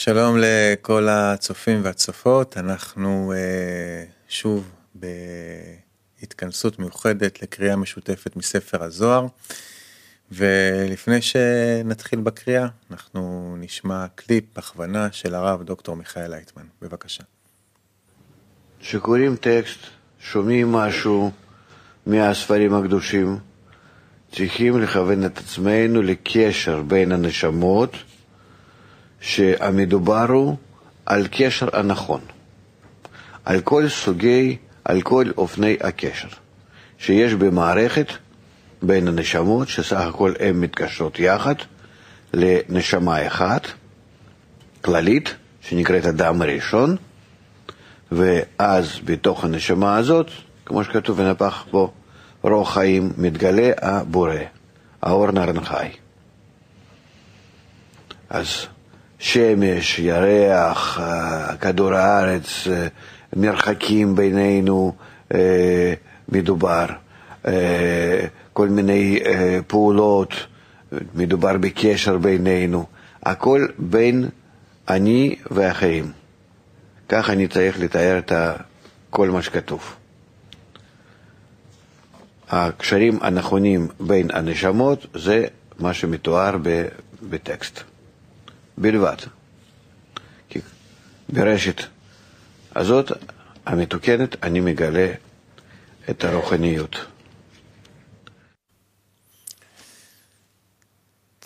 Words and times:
שלום 0.00 0.36
לכל 0.40 1.08
הצופים 1.08 1.80
והצופות, 1.82 2.56
אנחנו 2.56 3.32
uh, 3.32 4.10
שוב 4.28 4.70
בהתכנסות 6.20 6.78
מיוחדת 6.78 7.42
לקריאה 7.42 7.76
משותפת 7.76 8.36
מספר 8.36 8.82
הזוהר, 8.82 9.26
ולפני 10.32 11.22
שנתחיל 11.22 12.20
בקריאה, 12.20 12.66
אנחנו 12.90 13.54
נשמע 13.60 14.06
קליפ 14.14 14.58
הכוונה 14.58 15.12
של 15.12 15.34
הרב 15.34 15.62
דוקטור 15.62 15.96
מיכאל 15.96 16.30
לייטמן, 16.30 16.66
בבקשה. 16.82 17.22
כשקוראים 18.80 19.36
טקסט, 19.36 19.78
שומעים 20.20 20.72
משהו 20.72 21.30
מהספרים 22.06 22.74
הקדושים, 22.74 23.38
צריכים 24.32 24.80
לכוון 24.80 25.26
את 25.26 25.38
עצמנו 25.38 26.02
לקשר 26.02 26.82
בין 26.82 27.12
הנשמות, 27.12 27.96
שהמדובר 29.20 30.26
הוא 30.28 30.56
על 31.06 31.26
קשר 31.30 31.68
הנכון, 31.72 32.20
על 33.44 33.60
כל 33.60 33.88
סוגי, 33.88 34.56
על 34.84 35.02
כל 35.02 35.24
אופני 35.36 35.76
הקשר 35.80 36.28
שיש 36.98 37.34
במערכת 37.34 38.06
בין 38.82 39.08
הנשמות, 39.08 39.68
שסך 39.68 39.96
הכל 39.96 40.32
הן 40.40 40.56
מתקשרות 40.56 41.18
יחד 41.18 41.54
לנשמה 42.34 43.26
אחת, 43.26 43.66
כללית, 44.80 45.34
שנקראת 45.60 46.06
אדם 46.06 46.42
הראשון, 46.42 46.96
ואז 48.12 49.00
בתוך 49.04 49.44
הנשמה 49.44 49.96
הזאת, 49.96 50.30
כמו 50.64 50.84
שכתוב 50.84 51.18
ונפח 51.18 51.64
בו 51.70 51.92
רוח 52.42 52.74
חיים, 52.74 53.12
מתגלה 53.16 53.70
הבורא, 53.82 54.34
האור 55.02 55.30
נרנחי. 55.30 55.88
אז 58.30 58.66
שמש, 59.18 59.98
ירח, 59.98 61.00
כדור 61.60 61.94
הארץ, 61.94 62.66
מרחקים 63.36 64.16
בינינו 64.16 64.92
מדובר, 66.28 66.86
כל 68.52 68.68
מיני 68.68 69.20
פעולות, 69.66 70.34
מדובר 71.14 71.56
בקשר 71.56 72.18
בינינו, 72.18 72.86
הכל 73.22 73.66
בין 73.78 74.28
אני 74.88 75.36
ואחרים. 75.50 76.12
כך 77.08 77.30
אני 77.30 77.48
צריך 77.48 77.80
לתאר 77.80 78.18
את 78.18 78.32
כל 79.10 79.30
מה 79.30 79.42
שכתוב. 79.42 79.94
הקשרים 82.50 83.18
הנכונים 83.22 83.88
בין 84.00 84.30
הנשמות 84.32 85.06
זה 85.14 85.44
מה 85.78 85.94
שמתואר 85.94 86.56
בטקסט. 87.22 87.80
בלבד. 88.80 89.16
כי 90.48 90.60
ברשת 91.28 91.82
הזאת 92.74 93.12
המתוקנת 93.66 94.44
אני 94.44 94.60
מגלה 94.60 95.12
את 96.10 96.24
הרוחניות. 96.24 96.96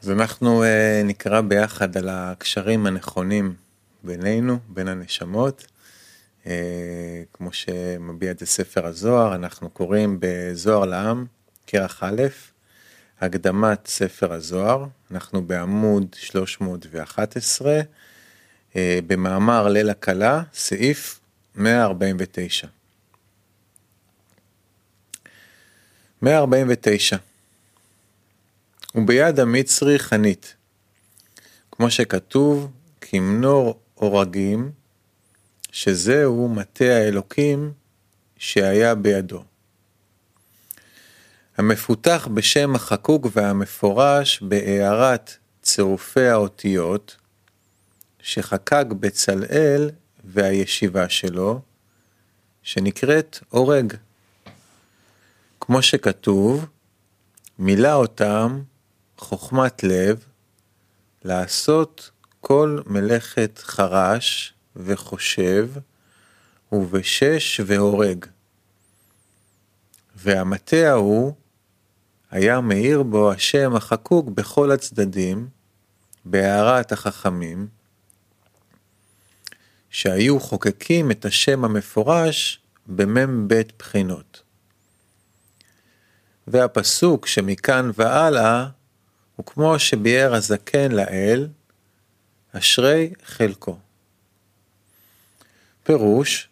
אז 0.02 0.10
אנחנו 0.10 0.62
uh, 0.62 0.66
נקרא 1.04 1.40
ביחד 1.40 1.96
על 1.96 2.08
הקשרים 2.08 2.86
הנכונים 2.86 3.54
בינינו, 4.04 4.58
בין 4.68 4.88
הנשמות. 4.88 5.66
Uh, 6.44 6.48
כמו 7.32 7.52
שמביע 7.52 8.30
את 8.30 8.38
זה 8.38 8.46
ספר 8.46 8.86
הזוהר, 8.86 9.34
אנחנו 9.34 9.70
קוראים 9.70 10.18
בזוהר 10.20 10.84
לעם, 10.84 11.26
כרך 11.66 12.02
א', 12.02 12.22
הקדמת 13.22 13.86
ספר 13.86 14.32
הזוהר, 14.32 14.84
אנחנו 15.10 15.42
בעמוד 15.42 16.06
311, 16.18 17.80
אה, 18.76 18.98
במאמר 19.06 19.68
ליל 19.68 19.90
הקלה, 19.90 20.42
סעיף 20.54 21.20
149. 21.54 22.66
149. 26.22 27.16
וביד 28.94 29.40
המצרי 29.40 29.98
חנית, 29.98 30.54
כמו 31.70 31.90
שכתוב, 31.90 32.70
כמנור 33.00 33.78
אורגים, 33.96 34.70
שזהו 35.72 36.48
מטה 36.48 36.84
האלוקים 36.84 37.72
שהיה 38.36 38.94
בידו. 38.94 39.42
המפותח 41.58 42.28
בשם 42.34 42.74
החקוק 42.74 43.26
והמפורש 43.32 44.42
בהארת 44.42 45.36
צירופי 45.62 46.26
האותיות, 46.26 47.16
שחקק 48.22 48.86
בצלאל 49.00 49.90
והישיבה 50.24 51.08
שלו, 51.08 51.60
שנקראת 52.62 53.38
אורג. 53.52 53.94
כמו 55.60 55.82
שכתוב, 55.82 56.66
מילא 57.58 57.94
אותם 57.94 58.62
חוכמת 59.18 59.82
לב 59.82 60.24
לעשות 61.24 62.10
כל 62.40 62.80
מלאכת 62.86 63.60
חרש 63.62 64.54
וחושב, 64.76 65.68
ובשש 66.72 67.60
והורג. 67.66 68.26
והמטה 70.16 70.90
ההוא 70.90 71.32
היה 72.32 72.60
מאיר 72.60 73.02
בו 73.02 73.32
השם 73.32 73.76
החקוק 73.76 74.28
בכל 74.28 74.70
הצדדים, 74.70 75.48
בהערת 76.24 76.92
החכמים, 76.92 77.68
שהיו 79.90 80.40
חוקקים 80.40 81.10
את 81.10 81.24
השם 81.24 81.64
המפורש 81.64 82.60
במ"ב 82.86 83.62
בחינות. 83.78 84.42
והפסוק 86.46 87.26
שמכאן 87.26 87.90
והלאה 87.94 88.68
הוא 89.36 89.46
כמו 89.46 89.78
שביאר 89.78 90.34
הזקן 90.34 90.92
לאל, 90.92 91.48
אשרי 92.52 93.12
חלקו. 93.24 93.78
פירוש, 95.82 96.48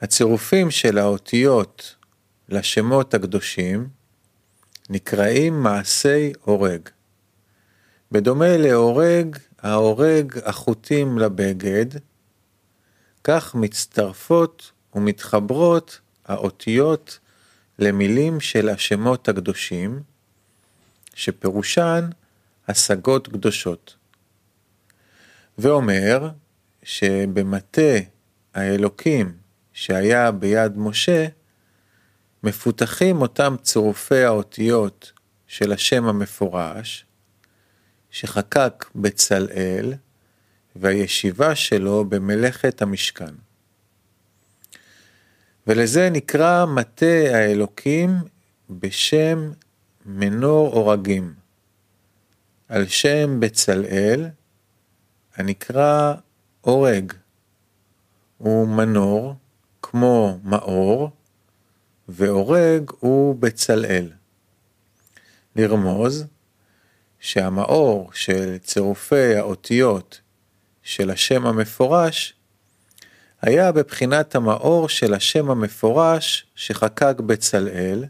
הצירופים 0.00 0.70
של 0.70 0.98
האותיות 0.98 1.96
לשמות 2.48 3.14
הקדושים 3.14 3.99
נקראים 4.92 5.62
מעשי 5.62 6.32
הורג. 6.44 6.88
בדומה 8.12 8.56
להורג, 8.56 9.36
ההורג 9.58 10.38
החוטים 10.44 11.18
לבגד, 11.18 11.86
כך 13.24 13.54
מצטרפות 13.54 14.72
ומתחברות 14.94 16.00
האותיות 16.26 17.18
למילים 17.78 18.40
של 18.40 18.68
השמות 18.68 19.28
הקדושים, 19.28 20.02
שפירושן 21.14 22.10
השגות 22.68 23.28
קדושות. 23.28 23.96
ואומר 25.58 26.30
שבמטה 26.82 27.92
האלוקים 28.54 29.32
שהיה 29.72 30.30
ביד 30.30 30.78
משה, 30.78 31.26
מפותחים 32.42 33.22
אותם 33.22 33.56
צירופי 33.62 34.24
האותיות 34.24 35.12
של 35.46 35.72
השם 35.72 36.04
המפורש, 36.04 37.06
שחקק 38.10 38.84
בצלאל, 38.94 39.94
והישיבה 40.76 41.54
שלו 41.54 42.04
במלאכת 42.04 42.82
המשכן. 42.82 43.34
ולזה 45.66 46.10
נקרא 46.10 46.66
מטה 46.66 47.06
האלוקים 47.06 48.10
בשם 48.70 49.52
מנור 50.06 50.72
אורגים, 50.72 51.34
על 52.68 52.86
שם 52.86 53.40
בצלאל, 53.40 54.28
הנקרא 55.36 56.14
אורג, 56.64 57.12
הוא 58.38 58.68
מנור, 58.68 59.34
כמו 59.82 60.38
מאור, 60.44 61.10
והורג 62.12 62.90
הוא 63.00 63.36
בצלאל. 63.40 64.10
לרמוז 65.56 66.26
שהמאור 67.20 68.10
של 68.14 68.58
צירופי 68.58 69.34
האותיות 69.34 70.20
של 70.82 71.10
השם 71.10 71.46
המפורש 71.46 72.34
היה 73.42 73.72
בבחינת 73.72 74.34
המאור 74.34 74.88
של 74.88 75.14
השם 75.14 75.50
המפורש 75.50 76.46
שחקק 76.54 77.16
בצלאל, 77.26 78.04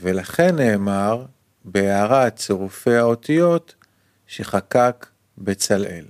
ולכן 0.00 0.56
נאמר 0.56 1.26
בהערת 1.64 2.36
צירופי 2.36 2.96
האותיות 2.96 3.74
שחקק 4.26 5.06
בצלאל. 5.38 6.04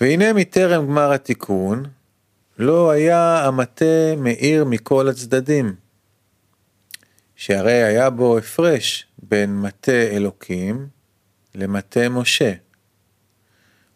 והנה 0.00 0.32
מטרם 0.32 0.86
גמר 0.86 1.12
התיקון, 1.12 1.84
לא 2.58 2.90
היה 2.90 3.46
המטה 3.46 4.16
מאיר 4.16 4.64
מכל 4.64 5.08
הצדדים, 5.08 5.74
שהרי 7.36 7.82
היה 7.82 8.10
בו 8.10 8.38
הפרש 8.38 9.06
בין 9.22 9.60
מטה 9.60 9.92
אלוקים 9.92 10.88
למטה 11.54 12.08
משה. 12.08 12.52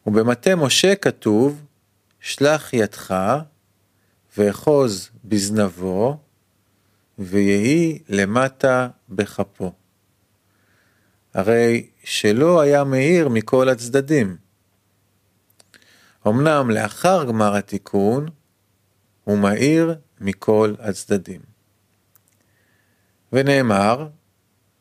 ובמטה 0.06 0.56
משה 0.56 0.94
כתוב, 0.94 1.64
שלח 2.20 2.72
ידך 2.72 3.14
ואחוז 4.36 5.10
בזנבו, 5.24 6.18
ויהי 7.18 7.98
למטה 8.08 8.88
בכפו. 9.08 9.72
הרי 11.34 11.86
שלא 12.04 12.60
היה 12.60 12.84
מאיר 12.84 13.28
מכל 13.28 13.68
הצדדים. 13.68 14.36
אמנם 16.26 16.70
לאחר 16.70 17.24
גמר 17.24 17.56
התיקון, 17.56 18.26
הוא 19.26 19.38
מאיר 19.38 19.94
מכל 20.20 20.74
הצדדים. 20.78 21.40
ונאמר 23.32 24.08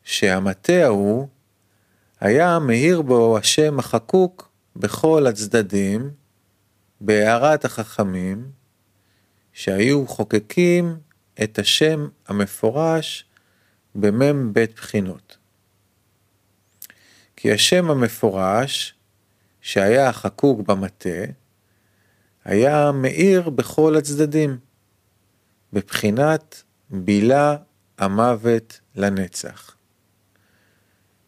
שהמטה 0.02 0.84
ההוא 0.84 1.28
היה 2.20 2.58
מאיר 2.58 3.02
בו 3.02 3.38
השם 3.38 3.78
החקוק 3.78 4.50
בכל 4.76 5.26
הצדדים, 5.26 6.10
בהערת 7.00 7.64
החכמים, 7.64 8.50
שהיו 9.52 10.06
חוקקים 10.06 10.96
את 11.42 11.58
השם 11.58 12.08
המפורש 12.28 13.24
במ"ם 13.94 14.52
בית 14.52 14.74
בחינות. 14.74 15.36
כי 17.36 17.52
השם 17.52 17.90
המפורש, 17.90 18.94
שהיה 19.60 20.12
חקוק 20.12 20.60
במטה, 20.60 21.24
היה 22.46 22.92
מאיר 22.92 23.50
בכל 23.50 23.96
הצדדים, 23.96 24.58
בבחינת 25.72 26.62
בילה 26.90 27.56
המוות 27.98 28.80
לנצח. 28.94 29.76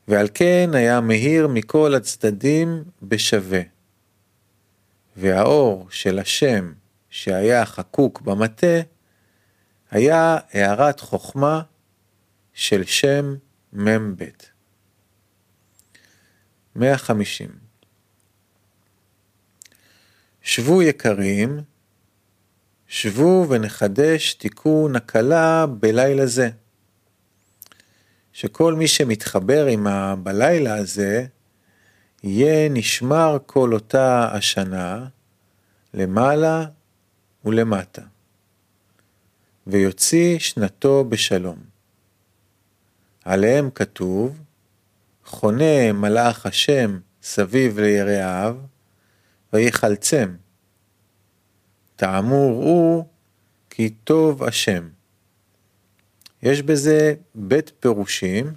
ועל 0.08 0.28
כן 0.34 0.70
היה 0.72 1.00
מאיר 1.00 1.48
מכל 1.48 1.94
הצדדים 1.94 2.84
בשווה. 3.02 3.60
והאור 5.16 5.86
של 5.90 6.18
השם 6.18 6.72
שהיה 7.10 7.66
חקוק 7.66 8.20
במטה, 8.20 8.80
היה 9.90 10.38
הערת 10.50 11.00
חוכמה 11.00 11.62
של 12.52 12.84
שם 12.84 13.34
מ"ב. 13.72 14.24
150 16.76 17.67
שבו 20.48 20.82
יקרים, 20.82 21.60
שבו 22.86 23.46
ונחדש 23.48 24.34
תיקון 24.34 24.96
הקלה 24.96 25.66
בלילה 25.66 26.26
זה. 26.26 26.50
שכל 28.32 28.74
מי 28.74 28.88
שמתחבר 28.88 29.66
עם 29.66 29.86
ה... 29.86 30.14
בלילה 30.16 30.74
הזה, 30.74 31.26
יהיה 32.22 32.68
נשמר 32.68 33.38
כל 33.46 33.74
אותה 33.74 34.28
השנה 34.32 35.06
למעלה 35.94 36.66
ולמטה, 37.44 38.02
ויוציא 39.66 40.38
שנתו 40.38 41.04
בשלום. 41.04 41.58
עליהם 43.24 43.70
כתוב, 43.74 44.40
חונה 45.24 45.92
מלאך 45.92 46.46
השם 46.46 46.98
סביב 47.22 47.78
ליראיו, 47.78 48.56
ויחלצם. 49.52 50.34
תאמור 51.96 52.64
הוא 52.64 53.04
כי 53.70 53.90
טוב 53.90 54.42
השם. 54.42 54.88
יש 56.42 56.62
בזה 56.62 57.14
בית 57.34 57.72
פירושים 57.80 58.52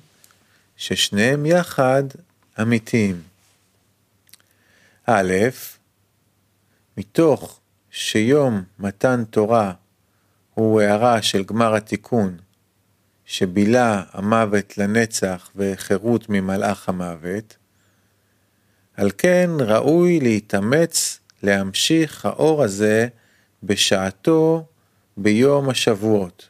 ששניהם 0.76 1.46
יחד 1.46 2.04
אמיתיים. 2.62 3.22
א', 5.06 5.34
מתוך 6.98 7.60
שיום 7.92 8.64
מתן 8.80 9.24
תורה 9.24 9.74
הוא 10.54 10.82
הערה 10.82 11.22
של 11.22 11.44
גמר 11.44 11.76
התיקון, 11.76 12.38
שבילה 13.26 14.04
המוות 14.12 14.78
לנצח 14.78 15.52
וחירות 15.56 16.30
ממלאך 16.30 16.90
המוות, 16.90 17.58
על 19.02 19.10
כן 19.18 19.50
ראוי 19.60 20.20
להתאמץ 20.20 21.20
להמשיך 21.44 22.26
האור 22.26 22.64
הזה 22.64 23.08
בשעתו 23.64 24.66
ביום 25.18 25.70
השבועות. 25.70 26.50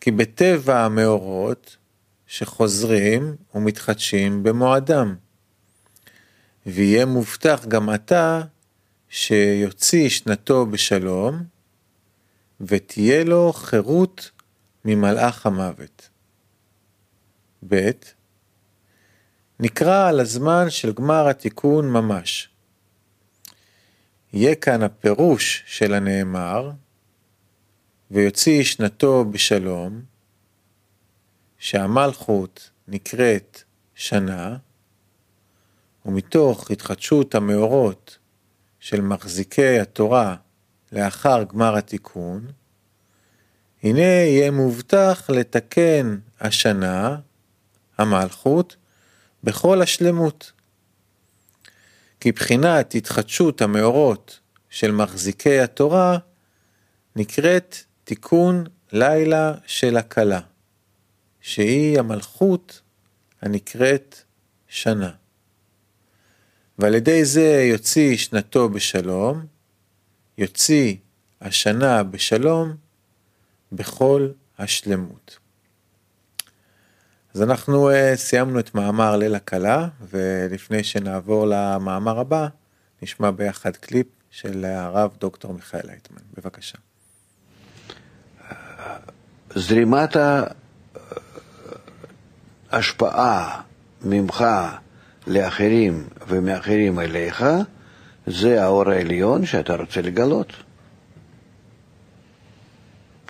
כי 0.00 0.10
בטבע 0.10 0.84
המאורות 0.84 1.76
שחוזרים 2.26 3.36
ומתחדשים 3.54 4.42
במועדם. 4.42 5.14
ויהיה 6.66 7.06
מובטח 7.06 7.64
גם 7.68 7.88
עתה 7.88 8.42
שיוציא 9.08 10.08
שנתו 10.08 10.66
בשלום, 10.66 11.42
ותהיה 12.60 13.24
לו 13.24 13.52
חירות 13.52 14.30
ממלאך 14.84 15.46
המוות. 15.46 16.08
ב. 17.68 17.90
נקרא 19.62 20.08
על 20.08 20.20
הזמן 20.20 20.70
של 20.70 20.92
גמר 20.92 21.28
התיקון 21.28 21.90
ממש. 21.90 22.48
יהיה 24.32 24.54
כאן 24.54 24.82
הפירוש 24.82 25.62
של 25.66 25.94
הנאמר, 25.94 26.70
ויוציא 28.10 28.64
שנתו 28.64 29.24
בשלום, 29.24 30.02
שהמלכות 31.58 32.70
נקראת 32.88 33.62
שנה, 33.94 34.56
ומתוך 36.06 36.70
התחדשות 36.70 37.34
המאורות 37.34 38.18
של 38.80 39.00
מחזיקי 39.00 39.78
התורה 39.80 40.36
לאחר 40.92 41.42
גמר 41.42 41.76
התיקון, 41.76 42.46
הנה 43.82 44.00
יהיה 44.00 44.50
מובטח 44.50 45.30
לתקן 45.30 46.18
השנה, 46.40 47.16
המלכות, 47.98 48.76
בכל 49.44 49.82
השלמות. 49.82 50.52
כי 52.20 52.32
בחינת 52.32 52.94
התחדשות 52.94 53.62
המאורות 53.62 54.40
של 54.70 54.90
מחזיקי 54.90 55.60
התורה 55.60 56.18
נקראת 57.16 57.76
תיקון 58.04 58.64
לילה 58.92 59.54
של 59.66 59.96
הכלה, 59.96 60.40
שהיא 61.40 61.98
המלכות 61.98 62.80
הנקראת 63.42 64.16
שנה. 64.68 65.10
ועל 66.78 66.94
ידי 66.94 67.24
זה 67.24 67.62
יוציא 67.70 68.16
שנתו 68.16 68.68
בשלום, 68.68 69.46
יוציא 70.38 70.96
השנה 71.40 72.02
בשלום 72.02 72.76
בכל 73.72 74.28
השלמות. 74.58 75.39
אז 77.34 77.42
אנחנו 77.42 77.90
uh, 77.90 77.94
סיימנו 78.14 78.60
את 78.60 78.74
מאמר 78.74 79.16
ליל 79.16 79.34
הכלה, 79.34 79.88
ולפני 80.10 80.84
שנעבור 80.84 81.46
למאמר 81.46 82.18
הבא, 82.18 82.48
נשמע 83.02 83.30
ביחד 83.30 83.76
קליפ 83.76 84.06
של 84.30 84.64
הרב 84.64 85.16
דוקטור 85.20 85.52
מיכאל 85.52 85.80
לייטמן. 85.84 86.22
בבקשה. 86.36 86.78
זרימת 89.54 90.16
ההשפעה 92.70 93.60
ממך 94.04 94.44
לאחרים 95.26 96.08
ומאחרים 96.28 97.00
אליך, 97.00 97.44
זה 98.26 98.64
האור 98.64 98.90
העליון 98.90 99.46
שאתה 99.46 99.76
רוצה 99.76 100.02
לגלות. 100.02 100.52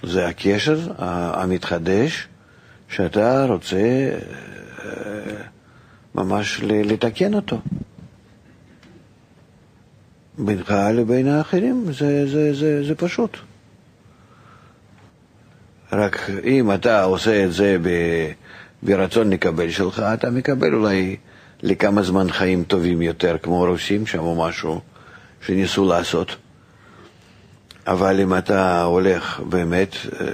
זה 0.03 0.29
הקשר 0.29 0.93
המתחדש 0.99 2.29
שאתה 2.91 3.45
רוצה 3.49 3.77
אה, 4.85 4.91
ממש 6.15 6.61
לתקן 6.63 7.35
אותו. 7.35 7.61
בינך 10.39 10.75
לבין 10.95 11.29
האחרים 11.29 11.85
זה, 11.93 12.29
זה, 12.29 12.55
זה, 12.55 12.85
זה 12.87 12.95
פשוט. 12.95 13.37
רק 15.93 16.31
אם 16.45 16.73
אתה 16.73 17.03
עושה 17.03 17.45
את 17.45 17.53
זה 17.53 17.77
ברצון 18.83 19.31
לקבל 19.31 19.71
שלך, 19.71 20.03
אתה 20.15 20.31
מקבל 20.31 20.75
אולי 20.75 21.17
לכמה 21.63 22.03
זמן 22.03 22.31
חיים 22.31 22.65
טובים 22.65 23.03
יותר, 23.03 23.37
כמו 23.43 23.65
רוסים 23.65 24.07
שם 24.07 24.19
או 24.19 24.47
משהו 24.47 24.81
שניסו 25.47 25.89
לעשות. 25.89 26.37
אבל 27.87 28.21
אם 28.21 28.35
אתה 28.35 28.83
הולך 28.83 29.41
באמת 29.41 29.95
אה, 30.21 30.27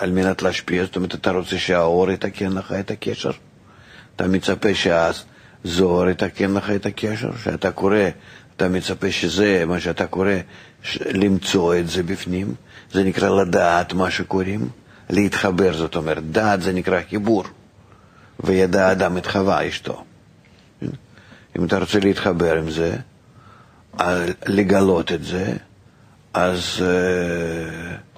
על 0.00 0.10
מנת 0.10 0.42
להשפיע, 0.42 0.84
זאת 0.84 0.96
אומרת, 0.96 1.14
אתה 1.14 1.30
רוצה 1.30 1.58
שהאור 1.58 2.10
יתקן 2.10 2.52
לך 2.52 2.72
את 2.72 2.90
הקשר, 2.90 3.30
אתה 4.16 4.28
מצפה 4.28 4.68
שהזוהר 4.74 6.08
יתקן 6.08 6.54
לך 6.54 6.70
את 6.70 6.86
הקשר, 6.86 7.30
שאתה 7.44 7.70
קורא, 7.70 7.96
אתה 8.56 8.68
מצפה 8.68 9.10
שזה, 9.10 9.64
מה 9.66 9.80
שאתה 9.80 10.06
קורא, 10.06 10.32
למצוא 11.04 11.76
את 11.76 11.88
זה 11.88 12.02
בפנים, 12.02 12.54
זה 12.92 13.04
נקרא 13.04 13.42
לדעת 13.42 13.92
מה 13.92 14.10
שקוראים, 14.10 14.68
להתחבר, 15.10 15.72
זאת 15.72 15.96
אומרת, 15.96 16.30
דעת 16.30 16.62
זה 16.62 16.72
נקרא 16.72 17.00
חיבור, 17.10 17.44
וידע 18.40 18.92
אדם 18.92 19.16
את 19.16 19.26
חווה 19.26 19.68
אשתו. 19.68 20.04
אם 21.58 21.64
אתה 21.64 21.78
רוצה 21.78 22.00
להתחבר 22.00 22.58
עם 22.58 22.70
זה, 22.70 22.96
לגלות 24.46 25.12
את 25.12 25.24
זה, 25.24 25.52
אז 26.34 26.62
uh, 26.78 28.09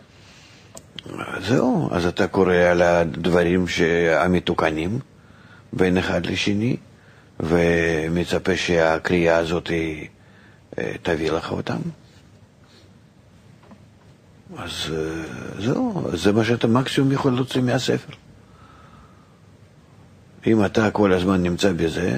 זהו, 1.41 1.89
אז 1.93 2.07
אתה 2.07 2.27
קורא 2.27 2.55
על 2.55 2.83
הדברים 2.83 3.65
המתוקנים 4.17 4.99
בין 5.73 5.99
אחד 5.99 6.27
לשני, 6.27 6.77
ומצפה 7.41 8.57
שהקריאה 8.57 9.37
הזאת 9.37 9.71
אה, 10.79 10.93
תביא 11.03 11.31
לך 11.31 11.53
אותם. 11.53 11.79
אז 14.59 14.71
אה, 14.93 15.23
זהו, 15.59 16.11
זה 16.13 16.33
מה 16.33 16.45
שאתה 16.45 16.67
מקסימום 16.67 17.13
יכול 17.13 17.33
להוציא 17.33 17.61
מהספר. 17.61 18.13
אם 20.47 20.65
אתה 20.65 20.91
כל 20.91 21.13
הזמן 21.13 21.43
נמצא 21.43 21.73
בזה, 21.73 22.17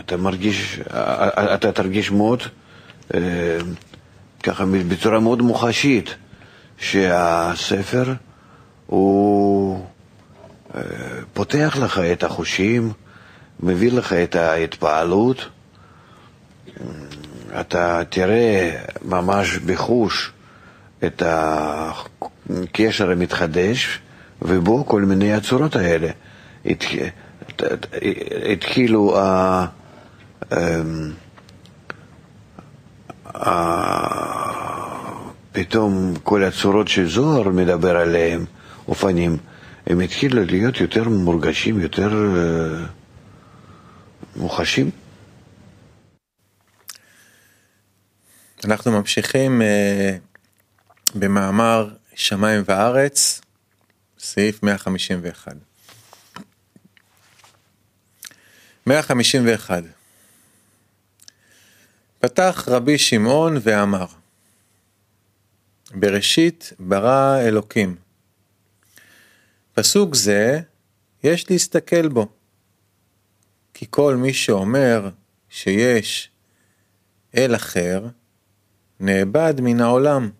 אתה 0.00 0.16
מרגיש, 0.16 0.80
אתה 1.54 1.72
תרגיש 1.72 2.10
מאוד, 2.10 2.42
אה, 3.14 3.58
ככה 4.42 4.64
בצורה 4.88 5.20
מאוד 5.20 5.42
מוחשית, 5.42 6.14
שהספר 6.78 8.14
הוא 8.86 9.86
פותח 11.32 11.76
לך 11.82 11.98
את 11.98 12.24
החושים, 12.24 12.92
מביא 13.60 13.92
לך 13.92 14.12
את 14.12 14.36
ההתפעלות, 14.36 15.48
אתה 17.60 18.02
תראה 18.08 18.82
ממש 19.02 19.56
בחוש 19.58 20.32
את 21.04 21.22
הקשר 21.26 23.10
המתחדש, 23.10 24.00
ובו 24.42 24.86
כל 24.86 25.02
מיני 25.02 25.34
הצורות 25.34 25.76
האלה. 25.76 26.08
התחילו 28.52 29.18
אמ, 30.52 31.12
פתאום 35.52 36.14
כל 36.22 36.44
הצורות 36.44 36.88
שזוהר 36.88 37.48
מדבר 37.48 37.96
עליהן, 37.96 38.44
אופנים, 38.88 39.36
הם 39.86 40.00
התחילו 40.00 40.44
להיות 40.44 40.80
יותר 40.80 41.08
מורגשים, 41.08 41.80
יותר 41.80 42.12
אה, 42.12 42.86
מוחשים. 44.36 44.90
אנחנו 48.64 48.92
ממשיכים 48.92 49.62
uh, 49.62 51.14
במאמר 51.14 51.88
שמיים 52.14 52.62
וארץ, 52.66 53.40
סעיף 54.18 54.62
151. 54.62 55.52
151 58.86 59.99
פתח 62.20 62.68
רבי 62.68 62.98
שמעון 62.98 63.56
ואמר 63.62 64.06
בראשית 65.94 66.72
ברא 66.80 67.40
אלוקים. 67.40 67.96
פסוק 69.74 70.14
זה 70.14 70.60
יש 71.22 71.50
להסתכל 71.50 72.08
בו. 72.08 72.26
כי 73.74 73.86
כל 73.90 74.16
מי 74.16 74.32
שאומר 74.32 75.10
שיש 75.48 76.30
אל 77.36 77.54
אחר, 77.54 78.06
נאבד 79.00 79.54
מן 79.60 79.80
העולם. 79.80 80.30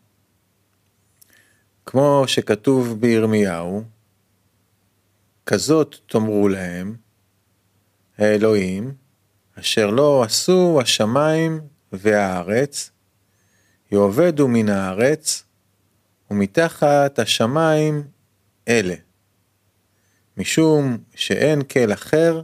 כמו 1.87 2.25
שכתוב 2.27 3.01
בירמיהו, 3.01 3.85
כזאת 5.47 5.97
תאמרו 6.07 6.49
להם, 6.49 6.97
האלוהים, 8.19 8.95
אשר 9.61 9.91
לא 9.91 10.23
עשו 10.23 10.79
השמיים 10.83 11.61
והארץ, 11.93 12.91
יאבדו 13.93 14.49
מן 14.49 14.69
הארץ, 14.69 15.45
ומתחת 16.31 17.19
השמיים 17.19 18.03
אלה. 18.69 18.95
משום 20.37 20.99
שאין 21.15 21.63
כל 21.63 21.93
אחר 21.93 22.43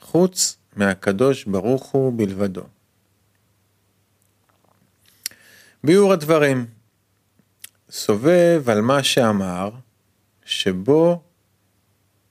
חוץ 0.00 0.56
מהקדוש 0.76 1.44
ברוך 1.44 1.86
הוא 1.86 2.12
בלבדו. 2.16 2.62
ביאור 5.84 6.12
הדברים 6.12 6.66
סובב 7.90 8.64
על 8.66 8.80
מה 8.80 9.02
שאמר, 9.02 9.70
שבו 10.44 11.22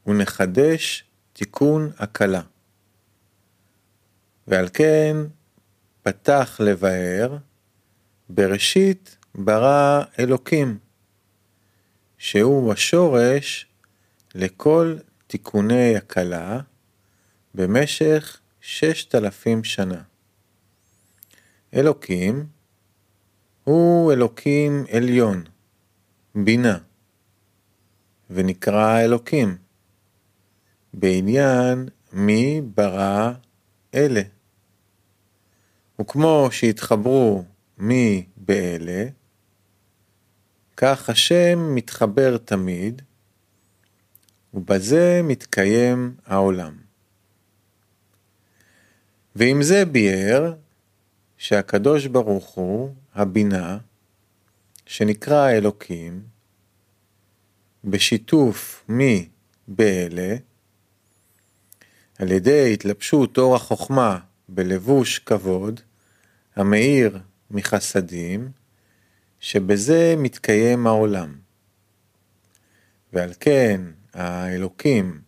הוא 0.03 0.15
נחדש 0.15 1.03
תיקון 1.33 1.91
הקלה. 2.00 2.41
ועל 4.47 4.69
כן 4.73 5.17
פתח 6.03 6.59
לבאר, 6.59 7.38
בראשית 8.29 9.17
ברא 9.35 10.03
אלוקים, 10.19 10.77
שהוא 12.17 12.73
השורש 12.73 13.67
לכל 14.35 14.97
תיקוני 15.27 15.97
הקלה 15.97 16.59
במשך 17.55 18.39
ששת 18.62 19.15
אלפים 19.15 19.63
שנה. 19.63 20.01
אלוקים 21.73 22.45
הוא 23.63 24.13
אלוקים 24.13 24.85
עליון, 24.91 25.43
בינה, 26.35 26.77
ונקרא 28.29 29.01
אלוקים, 29.01 29.57
בעניין 30.93 31.89
מי 32.13 32.62
ברא 32.75 33.31
אלה. 33.95 34.32
וכמו 36.01 36.47
שהתחברו 36.51 37.43
מי 37.77 38.25
באלה, 38.38 39.05
כך 40.77 41.09
השם 41.09 41.75
מתחבר 41.75 42.38
תמיד, 42.38 43.01
ובזה 44.53 45.21
מתקיים 45.23 46.15
העולם. 46.25 46.77
ועם 49.35 49.63
זה 49.63 49.85
ביאר 49.85 50.53
שהקדוש 51.38 52.05
ברוך 52.05 52.50
הוא, 52.50 52.93
הבינה, 53.13 53.77
שנקרא 54.85 55.50
אלוקים, 55.50 56.23
בשיתוף 57.83 58.83
מי 58.89 59.29
באלה, 59.67 60.35
על 62.19 62.31
ידי 62.31 62.73
התלבשות 62.73 63.38
אור 63.38 63.55
החוכמה 63.55 64.19
בלבוש 64.55 65.19
כבוד, 65.19 65.79
המאיר 66.55 67.19
מחסדים, 67.51 68.51
שבזה 69.39 70.15
מתקיים 70.17 70.88
העולם. 70.88 71.36
ועל 73.13 73.33
כן 73.39 73.81
האלוקים 74.13 75.22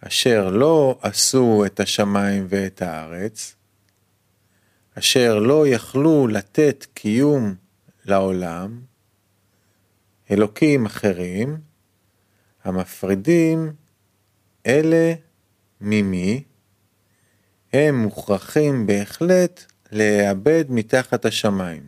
אשר 0.00 0.50
לא 0.50 0.98
עשו 1.02 1.62
את 1.66 1.80
השמיים 1.80 2.46
ואת 2.48 2.82
הארץ, 2.82 3.54
אשר 4.98 5.38
לא 5.38 5.66
יכלו 5.68 6.26
לתת 6.26 6.86
קיום 6.94 7.54
לעולם, 8.04 8.80
אלוקים 10.30 10.86
אחרים, 10.86 11.56
המפרידים 12.64 13.72
אלה 14.66 15.14
ממי, 15.80 16.44
הם 17.74 18.02
מוכרחים 18.02 18.86
בהחלט 18.86 19.64
להיאבד 19.92 20.64
מתחת 20.68 21.24
השמיים. 21.24 21.82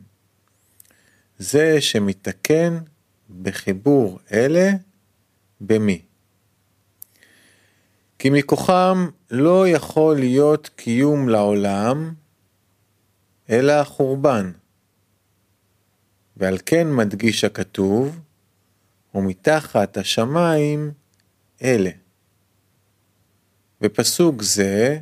זה 1.38 1.81
שמתקן 1.81 2.78
בחיבור 3.43 4.19
אלה 4.33 4.71
במי. 5.61 6.02
כי 8.19 8.31
מכוחם 8.31 9.09
לא 9.31 9.69
יכול 9.69 10.19
להיות 10.19 10.71
קיום 10.76 11.28
לעולם, 11.28 12.14
אלא 13.50 13.73
החורבן. 13.73 14.52
ועל 16.37 16.59
כן 16.66 16.93
מדגיש 16.93 17.45
הכתוב, 17.45 18.21
ומתחת 19.14 19.97
השמיים 19.97 20.90
אלה. 21.62 21.90
ופסוק 23.83 24.43
זה 24.43 24.99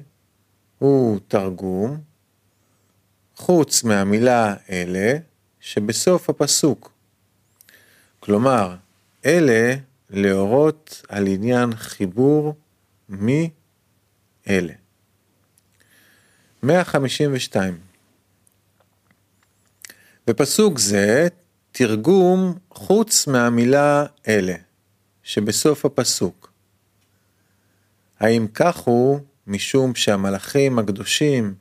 הוא 0.84 1.20
תרגום, 1.28 2.00
חוץ 3.36 3.84
מהמילה 3.84 4.54
אלה 4.70 5.18
שבסוף 5.60 6.30
הפסוק. 6.30 6.92
כלומר, 8.20 8.76
אלה 9.24 9.74
להורות 10.10 11.02
על 11.08 11.26
עניין 11.26 11.76
חיבור 11.76 12.54
מי 13.08 13.50
אלה. 14.48 14.72
152 16.62 17.78
בפסוק 20.26 20.78
זה 20.78 21.28
תרגום 21.72 22.58
חוץ 22.70 23.26
מהמילה 23.26 24.06
אלה, 24.28 24.56
שבסוף 25.22 25.84
הפסוק. 25.84 26.52
האם 28.20 28.46
כך 28.54 28.76
הוא 28.76 29.20
משום 29.46 29.94
שהמלאכים 29.94 30.78
הקדושים 30.78 31.54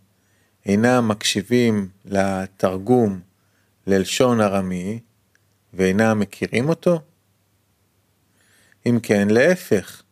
אינם 0.66 1.08
מקשיבים 1.08 1.90
לתרגום 2.06 3.20
ללשון 3.88 4.42
ארמי 4.42 5.00
ואינם 5.74 6.20
מכירים 6.20 6.70
אותו? 6.70 7.00
אם 8.86 9.00
כן, 9.04 9.28
להפך, 9.32 10.04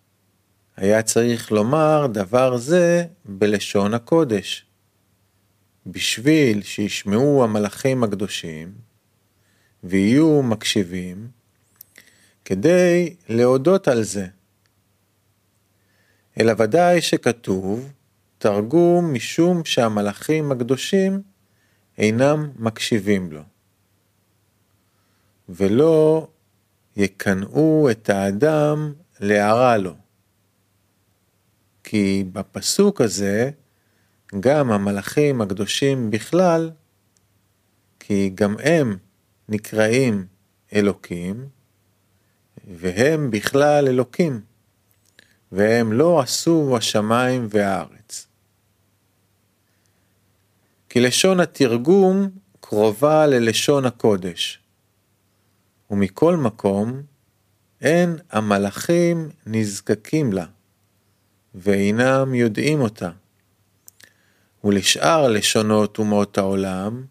היה 0.77 1.01
צריך 1.01 1.51
לומר 1.51 2.07
דבר 2.07 2.57
זה 2.57 3.05
בלשון 3.25 3.93
הקודש, 3.93 4.65
בשביל 5.85 6.61
שישמעו 6.61 7.43
המלאכים 7.43 8.03
הקדושים 8.03 8.73
ויהיו 9.83 10.43
מקשיבים, 10.43 11.27
כדי 12.45 13.15
להודות 13.29 13.87
על 13.87 14.03
זה. 14.03 14.27
אלא 16.39 16.53
ודאי 16.57 17.01
שכתוב 17.01 17.91
תרגום 18.37 19.13
משום 19.13 19.65
שהמלאכים 19.65 20.51
הקדושים 20.51 21.21
אינם 21.97 22.51
מקשיבים 22.55 23.31
לו. 23.31 23.41
ולא 25.49 26.27
יקנאו 26.95 27.91
את 27.91 28.09
האדם 28.09 28.93
להרע 29.19 29.77
לו. 29.77 29.93
כי 31.83 32.23
בפסוק 32.33 33.01
הזה 33.01 33.51
גם 34.39 34.71
המלאכים 34.71 35.41
הקדושים 35.41 36.11
בכלל, 36.11 36.71
כי 37.99 38.31
גם 38.35 38.55
הם 38.63 38.97
נקראים 39.49 40.25
אלוקים, 40.73 41.47
והם 42.67 43.31
בכלל 43.31 43.87
אלוקים, 43.87 44.41
והם 45.51 45.93
לא 45.93 46.19
עשו 46.19 46.77
השמיים 46.77 47.47
והארץ. 47.49 48.27
כי 50.89 50.99
לשון 50.99 51.39
התרגום 51.39 52.29
קרובה 52.59 53.27
ללשון 53.27 53.85
הקודש, 53.85 54.59
ומכל 55.91 56.37
מקום 56.37 57.01
אין 57.81 58.15
המלאכים 58.31 59.29
נזקקים 59.45 60.33
לה, 60.33 60.45
ואינם 61.55 62.35
יודעים 62.35 62.81
אותה. 62.81 63.09
ולשאר 64.63 65.27
לשונות 65.27 65.97
אומות 65.97 66.37
העולם 66.37 67.05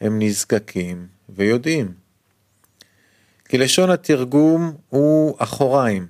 הם 0.00 0.22
נזקקים 0.22 1.06
ויודעים. 1.28 1.94
כי 3.48 3.58
לשון 3.58 3.90
התרגום 3.90 4.76
הוא 4.88 5.36
אחוריים, 5.38 6.06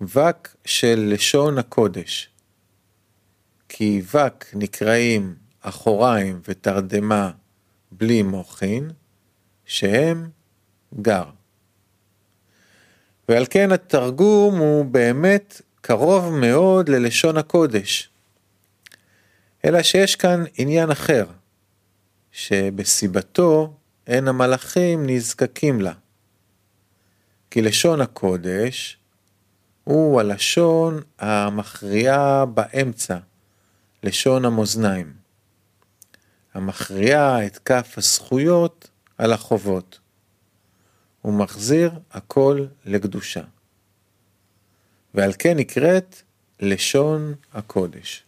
וק 0.00 0.56
של 0.64 1.10
לשון 1.12 1.58
הקודש. 1.58 2.30
כי 3.68 4.02
וק 4.12 4.44
נקראים 4.54 5.34
אחוריים 5.60 6.40
ותרדמה 6.48 7.30
בלי 7.92 8.22
מוחין, 8.22 8.90
שהם 9.64 10.30
גר. 11.00 11.24
ועל 13.28 13.46
כן 13.50 13.72
התרגום 13.72 14.58
הוא 14.58 14.84
באמת 14.84 15.62
קרוב 15.80 16.34
מאוד 16.34 16.88
ללשון 16.88 17.36
הקודש. 17.36 18.10
אלא 19.64 19.82
שיש 19.82 20.16
כאן 20.16 20.44
עניין 20.56 20.90
אחר, 20.90 21.26
שבסיבתו 22.32 23.74
אין 24.06 24.28
המלאכים 24.28 25.06
נזקקים 25.06 25.80
לה. 25.80 25.92
כי 27.50 27.62
לשון 27.62 28.00
הקודש 28.00 28.99
הוא 29.90 30.20
הלשון 30.20 31.02
המכריעה 31.18 32.46
באמצע, 32.46 33.16
לשון 34.02 34.44
המאזניים, 34.44 35.12
המכריעה 36.54 37.46
את 37.46 37.58
כף 37.58 37.94
הזכויות 37.96 38.90
על 39.18 39.32
החובות. 39.32 39.98
הוא 41.22 41.34
מחזיר 41.34 41.92
הכל 42.10 42.66
לקדושה. 42.84 43.42
ועל 45.14 45.32
כן 45.38 45.56
נקראת 45.56 46.22
לשון 46.60 47.34
הקודש. 47.52 48.22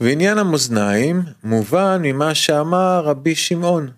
ועניין 0.00 0.38
המאזניים 0.38 1.22
מובן 1.44 2.00
ממה 2.02 2.34
שאמר 2.34 3.02
רבי 3.04 3.34
שמעון. 3.34 3.90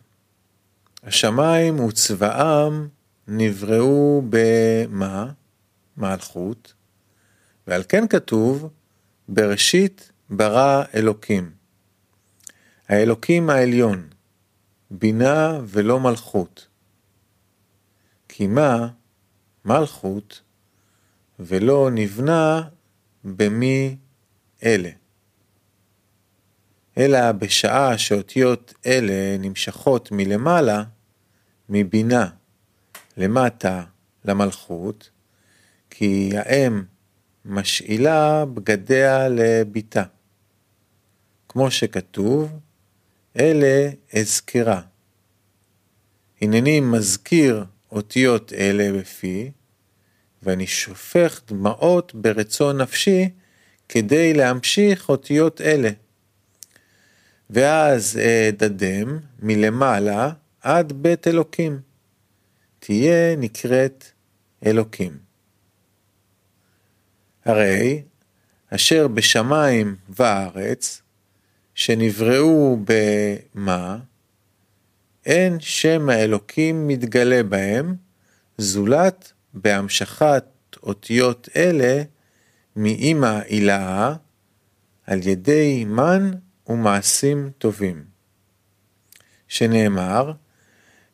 השמיים 1.02 1.80
וצבאם 1.80 2.88
נבראו 3.28 4.22
במה? 4.30 5.30
מלכות, 5.96 6.74
ועל 7.66 7.82
כן 7.88 8.08
כתוב 8.08 8.70
בראשית 9.28 10.12
ברא 10.30 10.84
אלוקים. 10.94 11.50
האלוקים 12.88 13.50
העליון, 13.50 14.08
בינה 14.90 15.60
ולא 15.66 16.00
מלכות. 16.00 16.66
כי 18.28 18.46
מה 18.46 18.88
מלכות 19.64 20.40
ולא 21.38 21.90
נבנה 21.92 22.62
במי 23.24 23.96
אלה. 24.64 24.90
אלא 26.98 27.32
בשעה 27.32 27.98
שאותיות 27.98 28.74
אלה 28.86 29.36
נמשכות 29.38 30.12
מלמעלה, 30.12 30.84
מבינה, 31.68 32.28
למטה 33.16 33.84
למלכות, 34.24 35.10
כי 35.90 36.30
האם 36.36 36.82
משאילה 37.44 38.44
בגדיה 38.44 39.28
לביתה. 39.28 40.02
כמו 41.48 41.70
שכתוב, 41.70 42.58
אלה 43.38 43.90
אזכרה. 44.12 44.80
הנני 46.40 46.80
מזכיר 46.80 47.64
אותיות 47.92 48.52
אלה 48.52 48.98
בפי, 48.98 49.50
ואני 50.42 50.66
שופך 50.66 51.40
דמעות 51.48 52.14
ברצון 52.14 52.80
נפשי 52.80 53.28
כדי 53.88 54.34
להמשיך 54.34 55.08
אותיות 55.08 55.60
אלה. 55.60 55.90
ואז 57.50 58.20
אדדם 58.48 59.18
מלמעלה 59.38 60.30
עד 60.60 60.92
בית 60.92 61.28
אלוקים. 61.28 61.91
תהיה 62.84 63.36
נקראת 63.36 64.04
אלוקים. 64.66 65.18
הרי 67.44 68.02
אשר 68.74 69.08
בשמיים 69.08 69.96
וארץ, 70.08 71.02
שנבראו 71.74 72.78
במה, 72.84 73.98
אין 75.26 75.60
שם 75.60 76.08
האלוקים 76.08 76.88
מתגלה 76.88 77.42
בהם, 77.42 77.96
זולת 78.58 79.32
בהמשכת 79.54 80.44
אותיות 80.82 81.48
אלה 81.56 82.02
מאמא 82.76 83.40
הילאה, 83.48 84.14
על 85.06 85.26
ידי 85.26 85.84
מן 85.84 86.30
ומעשים 86.66 87.50
טובים. 87.58 88.04
שנאמר, 89.48 90.32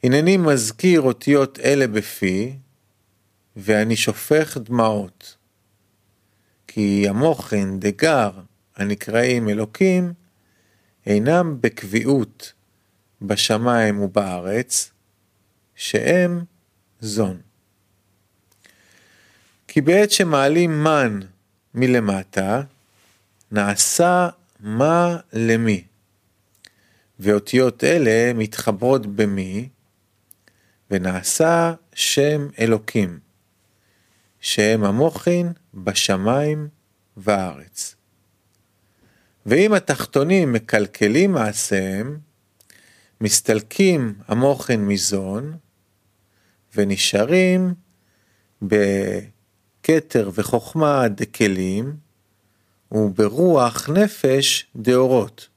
הנני 0.03 0.37
מזכיר 0.37 1.01
אותיות 1.01 1.59
אלה 1.59 1.87
בפי, 1.87 2.57
ואני 3.57 3.97
שופך 3.97 4.57
דמעות. 4.57 5.37
כי 6.67 7.09
המוחן 7.09 7.81
דגר 7.81 8.31
הנקראים 8.77 9.49
אלוקים, 9.49 10.13
אינם 11.07 11.57
בקביעות 11.61 12.53
בשמיים 13.23 14.01
ובארץ, 14.01 14.91
שהם 15.75 16.45
זון. 17.01 17.41
כי 19.69 19.81
בעת 19.81 20.11
שמעלים 20.11 20.85
מן 20.85 21.21
מלמטה, 21.75 22.63
נעשה 23.53 24.29
מה 24.61 25.17
למי. 25.33 25.85
ואותיות 27.21 27.85
אלה 27.85 28.33
מתחברות 28.35 29.07
במי, 29.07 29.69
ונעשה 30.91 31.75
שם 31.95 32.49
אלוקים, 32.59 33.19
שהם 34.41 34.85
המוחין 34.85 35.53
בשמיים 35.75 36.69
וארץ. 37.17 37.97
ואם 39.47 39.75
התחתונים 39.75 40.53
מקלקלים 40.53 41.33
מעשיהם, 41.33 42.19
מסתלקים 43.21 44.15
המוחין 44.29 44.87
מזון, 44.87 45.57
ונשארים 46.77 47.75
בכתר 48.63 50.31
וחוכמה 50.35 51.09
דקלים, 51.09 51.97
וברוח 52.93 53.89
נפש 53.89 54.67
דאורות, 54.77 55.49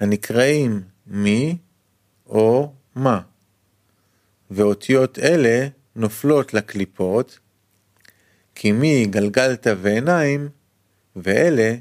הנקראים 0.00 0.82
מי 1.06 1.56
או 2.26 2.72
מה, 2.94 3.20
ואותיות 4.50 5.18
אלה 5.18 5.68
נופלות 5.96 6.54
לקליפות, 6.54 7.38
כי 8.54 8.72
מי 8.72 9.06
גלגלת 9.06 9.66
ועיניים, 9.82 10.48
ואלה 11.16 11.74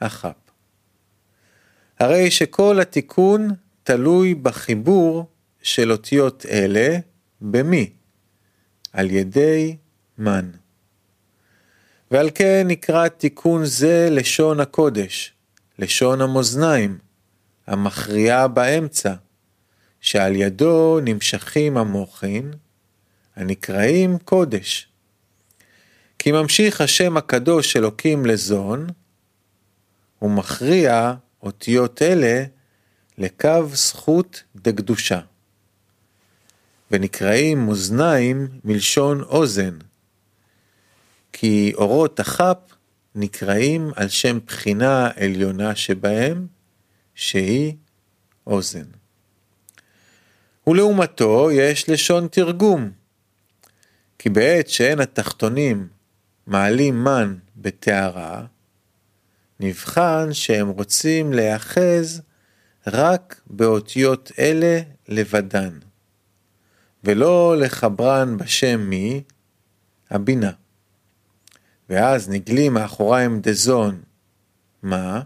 החפ. 0.00 0.36
הרי 1.98 2.30
שכל 2.30 2.80
התיקון 2.80 3.48
תלוי 3.82 4.34
בחיבור 4.34 5.26
של 5.62 5.92
אותיות 5.92 6.46
אלה 6.46 6.98
במי, 7.40 7.90
על 8.92 9.10
ידי 9.10 9.76
מן. 10.18 10.50
ועל 12.10 12.30
כן 12.34 12.64
נקרא 12.66 13.08
תיקון 13.08 13.64
זה 13.64 14.08
לשון 14.10 14.60
הקודש, 14.60 15.32
לשון 15.78 16.20
המאזניים, 16.20 16.98
המכריעה 17.66 18.48
באמצע, 18.48 19.14
שעל 20.00 20.36
ידו 20.36 21.00
נמשכים 21.04 21.76
המוחין, 21.76 22.52
הנקראים 23.36 24.18
קודש. 24.18 24.88
כי 26.18 26.32
ממשיך 26.32 26.80
השם 26.80 27.16
הקדוש 27.16 27.76
אלוקים 27.76 28.26
לזון, 28.26 28.86
ומכריע 30.22 31.14
אותיות 31.42 32.02
אלה 32.02 32.44
לקו 33.18 33.68
זכות 33.72 34.42
דקדושה. 34.56 35.20
ונקראים 36.90 37.66
מאזניים 37.66 38.48
מלשון 38.64 39.22
אוזן, 39.22 39.78
כי 41.32 41.72
אורות 41.74 42.20
החפ 42.20 42.58
נקראים 43.14 43.90
על 43.96 44.08
שם 44.08 44.38
בחינה 44.46 45.10
עליונה 45.16 45.74
שבהם, 45.74 46.46
שהיא 47.14 47.74
אוזן. 48.46 48.99
ולעומתו 50.70 51.50
יש 51.52 51.88
לשון 51.88 52.28
תרגום, 52.28 52.90
כי 54.18 54.28
בעת 54.28 54.68
שאין 54.68 55.00
התחתונים 55.00 55.88
מעלים 56.46 57.04
מן 57.04 57.36
בטהרה, 57.56 58.46
נבחן 59.60 60.28
שהם 60.32 60.68
רוצים 60.68 61.32
להיאחז 61.32 62.22
רק 62.86 63.40
באותיות 63.46 64.32
אלה 64.38 64.80
לבדן, 65.08 65.78
ולא 67.04 67.56
לחברן 67.58 68.36
בשם 68.36 68.80
מי, 68.80 69.22
הבינה. 70.10 70.50
ואז 71.88 72.28
נגלים 72.28 72.74
מאחוריים 72.74 73.40
דזון, 73.40 74.00
מה? 74.82 75.22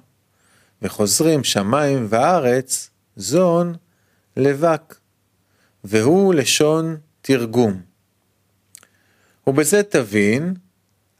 וחוזרים 0.83 1.45
שמיים 1.45 2.07
וארץ, 2.09 2.91
זון, 3.17 3.75
לבק, 4.37 4.95
והוא 5.85 6.35
לשון 6.35 6.97
תרגום. 7.21 7.83
ובזה 9.47 9.83
תבין, 9.83 10.55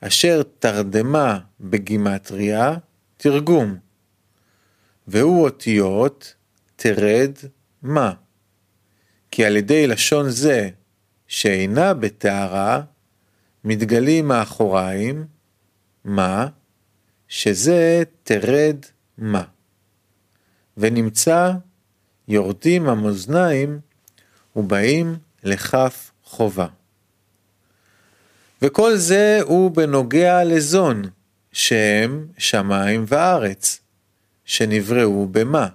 אשר 0.01 0.43
תרדמה 0.59 1.39
בגימטריה, 1.61 2.75
תרגום, 3.17 3.77
והוא 5.09 5.45
אותיות 5.45 6.35
תרד 6.77 7.33
מה. 7.83 8.13
כי 9.31 9.45
על 9.45 9.57
ידי 9.57 9.87
לשון 9.87 10.31
זה, 10.31 10.69
שאינה 11.27 11.95
בטהרה, 11.95 12.83
מתגלים 13.65 14.29
מאחוריים, 14.29 15.27
מה, 16.05 16.47
שזה 17.29 18.03
תרד 18.23 18.77
מה. 19.19 19.45
ונמצא 20.77 21.53
יורדים 22.29 22.89
המאזניים 22.89 23.81
ובאים 24.57 25.17
לכף 25.43 26.11
חובה. 26.25 26.67
וכל 28.63 28.97
זה 28.97 29.41
הוא 29.43 29.71
בנוגע 29.71 30.45
לזון, 30.45 31.03
שהם 31.53 32.27
שמיים 32.39 33.05
וארץ, 33.09 33.81
שנבראו 34.45 35.29
במה. 35.31 35.69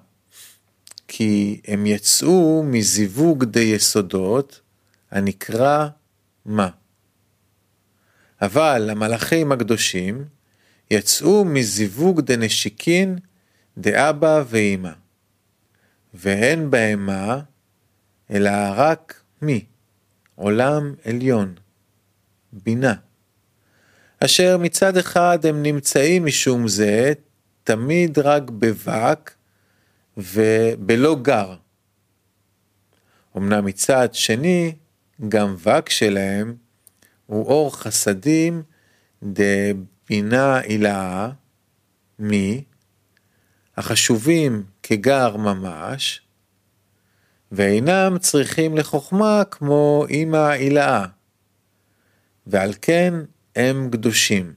כי 1.08 1.62
הם 1.68 1.86
יצאו 1.86 2.64
מזיווג 2.66 3.44
די 3.44 3.60
יסודות, 3.60 4.62
הנקרא 5.12 5.88
מה. 6.46 6.70
אבל 8.42 8.90
המלאכים 8.90 9.52
הקדושים 9.52 10.26
יצאו 10.92 11.46
מזיווג 11.46 12.22
דנשיקין 12.22 13.20
דאבא 13.78 14.44
ואמא, 14.48 14.92
ואין 16.14 16.72
בהם 16.72 17.06
מה, 17.06 17.40
אלא 18.32 18.52
רק 18.76 19.22
מי, 19.42 19.66
עולם 20.36 20.94
עליון, 21.06 21.56
בינה, 22.54 22.94
אשר 24.20 24.58
מצד 24.58 24.98
אחד 24.98 25.46
הם 25.46 25.64
נמצאים 25.64 26.26
משום 26.26 26.68
זה 26.68 27.14
תמיד 27.64 28.20
רק 28.20 28.44
בבק 28.50 29.32
ובלא 30.18 31.16
גר. 31.22 31.56
אמנם 33.38 33.66
מצד 33.66 34.14
שני, 34.14 34.76
גם 35.30 35.56
וק 35.60 35.90
שלהם 35.90 36.56
הוא 37.26 37.46
אור 37.46 37.78
חסדים 37.78 38.64
דבינה 39.24 40.58
הילאה, 40.58 41.30
מי, 42.20 42.64
החשובים 43.78 44.64
כגר 44.84 45.38
ממש, 45.38 46.22
ואינם 47.52 48.18
צריכים 48.20 48.78
לחוכמה 48.78 49.44
כמו 49.52 50.06
אמא 50.10 50.38
הילאה, 50.38 51.06
ועל 52.48 52.74
כן 52.82 53.14
הם 53.56 53.90
קדושים. 53.92 54.54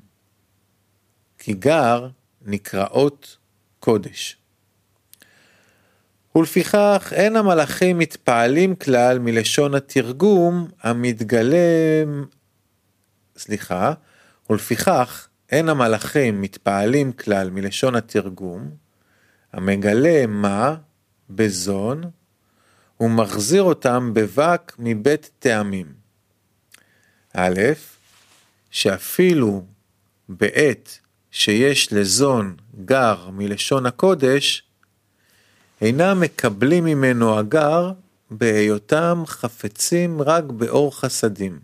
כי 1.39 1.53
גר 1.53 2.09
נקראות 2.43 3.37
קודש. 3.81 4.37
ולפיכך 6.37 7.13
אין 7.17 7.37
המלאכים 7.37 7.99
מתפעלים 7.99 8.75
כלל 8.75 9.19
מלשון 9.19 9.75
התרגום 9.75 10.69
המתגלם 10.83 12.25
סליחה, 13.37 13.93
ולפיכך 14.51 15.29
אין 15.51 15.69
המלאכים 15.69 16.43
מתפעלים 16.43 17.13
כלל 17.13 17.51
מלשון 17.51 17.95
התרגום, 17.95 18.71
המגלה 19.53 20.27
מה 20.27 20.75
בזון, 21.31 22.03
ומחזיר 23.03 23.63
אותם 23.63 24.11
בבק 24.15 24.73
מבית 24.79 25.31
טעמים. 25.39 25.87
א', 27.37 27.61
שאפילו 28.71 29.65
בעת 30.29 30.99
שיש 31.31 31.93
לזון 31.93 32.57
גר 32.85 33.31
מלשון 33.33 33.87
הקודש, 33.87 34.63
אינם 35.81 36.21
מקבלים 36.21 36.85
ממנו 36.85 37.39
הגר 37.39 37.93
בהיותם 38.31 39.23
חפצים 39.27 40.23
רק 40.23 40.45
באור 40.45 41.01
חסדים. 41.01 41.59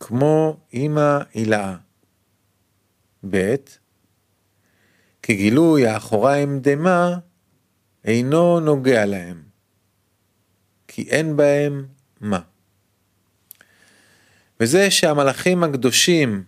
כמו 0.00 0.56
אמא 0.74 1.18
הילאה. 1.34 1.76
ב. 3.30 3.54
כגילוי 5.22 5.86
האחוריים 5.86 6.60
דמה 6.60 7.16
אינו 8.04 8.60
נוגע 8.60 9.06
להם, 9.06 9.53
כי 10.94 11.02
אין 11.02 11.36
בהם 11.36 11.86
מה. 12.20 12.40
וזה 14.60 14.90
שהמלאכים 14.90 15.64
הקדושים 15.64 16.44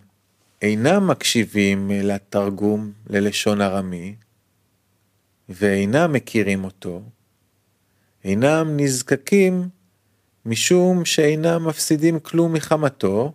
אינם 0.61 1.07
מקשיבים 1.07 1.91
לתרגום 1.93 2.91
ללשון 3.09 3.61
ארמי, 3.61 4.15
ואינם 5.49 6.13
מכירים 6.13 6.63
אותו, 6.63 7.01
אינם 8.23 8.77
נזקקים 8.77 9.69
משום 10.45 11.05
שאינם 11.05 11.67
מפסידים 11.67 12.19
כלום 12.19 12.53
מחמתו, 12.53 13.33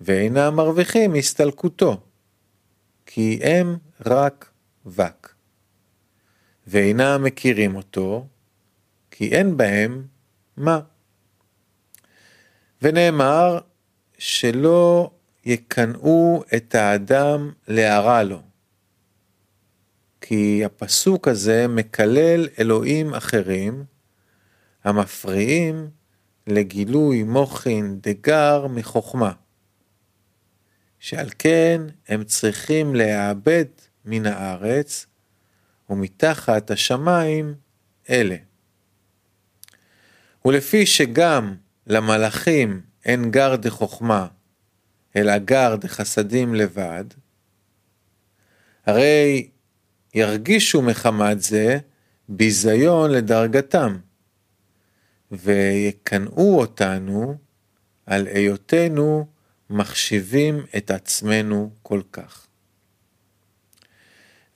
ואינם 0.00 0.56
מרוויחים 0.56 1.12
מהסתלקותו, 1.12 2.00
כי 3.06 3.40
הם 3.42 3.76
רק 4.06 4.50
וק. 4.86 5.34
ואינם 6.66 7.24
מכירים 7.24 7.76
אותו, 7.76 8.26
כי 9.10 9.28
אין 9.28 9.56
בהם 9.56 10.13
מה. 10.56 10.80
ונאמר 12.82 13.58
שלא 14.18 15.10
יקנאו 15.44 16.42
את 16.56 16.74
האדם 16.74 17.52
להרע 17.68 18.22
לו. 18.22 18.42
כי 20.20 20.64
הפסוק 20.64 21.28
הזה 21.28 21.68
מקלל 21.68 22.48
אלוהים 22.58 23.14
אחרים 23.14 23.84
המפריעים 24.84 25.90
לגילוי 26.46 27.22
מוחין 27.22 27.98
דגר 28.02 28.66
מחוכמה. 28.66 29.32
שעל 30.98 31.28
כן 31.38 31.80
הם 32.08 32.24
צריכים 32.24 32.94
להיאבד 32.94 33.64
מן 34.04 34.26
הארץ, 34.26 35.06
ומתחת 35.90 36.70
השמיים 36.70 37.54
אלה. 38.10 38.36
ולפי 40.46 40.86
שגם 40.86 41.54
למלאכים 41.86 42.80
אין 43.04 43.30
גר 43.30 43.56
דחוכמה, 43.56 44.26
אלא 45.16 45.38
גר 45.38 45.76
דחסדים 45.76 46.54
לבד, 46.54 47.04
הרי 48.86 49.48
ירגישו 50.14 50.82
מחמת 50.82 51.40
זה 51.40 51.78
ביזיון 52.28 53.10
לדרגתם, 53.10 53.96
ויקנאו 55.32 56.58
אותנו 56.60 57.36
על 58.06 58.26
היותנו 58.26 59.26
מחשיבים 59.70 60.66
את 60.76 60.90
עצמנו 60.90 61.70
כל 61.82 62.02
כך. 62.12 62.46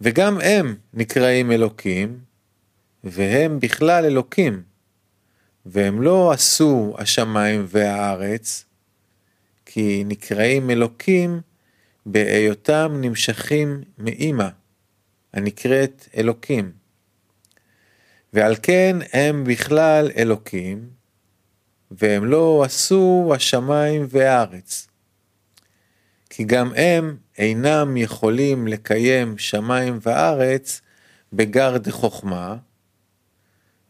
וגם 0.01 0.41
הם 0.41 0.77
נקראים 0.95 1.53
אלוקים, 1.53 2.19
והם 3.05 3.61
בכלל 3.61 4.05
אלוקים, 4.05 4.63
והם 5.71 6.03
לא 6.03 6.33
עשו 6.33 6.95
השמיים 6.99 7.67
והארץ, 7.69 8.65
כי 9.67 10.05
נקראים 10.07 10.71
אלוקים 10.71 11.41
בהיותם 12.07 12.99
נמשכים 13.01 13.83
מאימא, 13.99 14.49
הנקראת 15.35 16.09
אלוקים. 16.17 16.73
ועל 18.33 18.55
כן 18.63 18.97
הם 19.13 19.45
בכלל 19.45 20.11
אלוקים, 20.17 20.89
והם 21.91 22.25
לא 22.25 22.63
עשו 22.65 23.33
השמיים 23.35 24.07
והארץ. 24.09 24.89
כי 26.31 26.45
גם 26.45 26.73
הם 26.77 27.17
אינם 27.39 27.97
יכולים 27.97 28.67
לקיים 28.67 29.39
שמיים 29.39 29.99
וארץ 30.03 30.81
בגר 31.33 31.77
דחוכמה, 31.79 32.57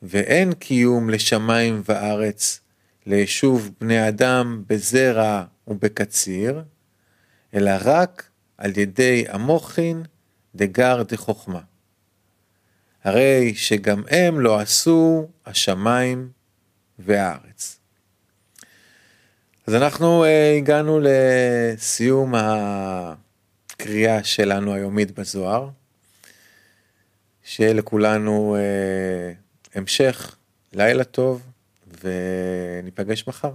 ואין 0.03 0.53
קיום 0.53 1.11
לשמיים 1.11 1.83
וארץ 1.85 2.61
ליישוב 3.07 3.71
בני 3.81 4.09
אדם 4.09 4.63
בזרע 4.67 5.45
ובקציר, 5.69 6.63
אלא 7.55 7.71
רק 7.85 8.31
על 8.59 8.79
ידי 8.79 9.25
המוחין 9.29 10.03
דגר 10.55 11.03
דחוכמה. 11.03 11.61
הרי 13.05 13.55
שגם 13.55 14.03
הם 14.11 14.41
לא 14.41 14.61
עשו 14.61 15.29
השמיים 15.47 16.29
והארץ. 16.99 17.79
אז 19.67 19.75
אנחנו 19.75 20.25
uh, 20.25 20.59
הגענו 20.59 21.01
לסיום 21.03 22.35
הקריאה 22.37 24.25
שלנו 24.25 24.75
היומית 24.75 25.19
בזוהר, 25.19 25.69
שיהיה 27.45 27.73
לכולנו 27.73 28.57
uh, 28.57 29.48
המשך 29.75 30.37
לילה 30.73 31.05
טוב 31.05 31.43
וניפגש 32.03 33.29
מחר. 33.29 33.53